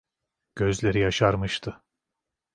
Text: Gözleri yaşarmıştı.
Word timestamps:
Gözleri 0.55 0.99
yaşarmıştı. 0.99 1.83